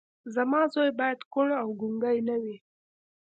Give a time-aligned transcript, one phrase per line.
[0.35, 2.55] زما زوی بايد کوڼ او ګونګی نه وي.